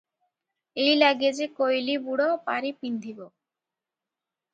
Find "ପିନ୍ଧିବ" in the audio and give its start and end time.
2.81-3.29